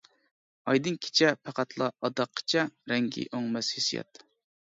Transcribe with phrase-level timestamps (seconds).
[0.71, 2.63] ئايدىڭ كېچە پەقەتلا ئاداققىچە
[2.93, 4.23] رەڭگى ئۆڭمەس ھېسسىيات.